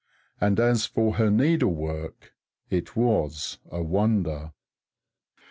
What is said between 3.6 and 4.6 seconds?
a wonder.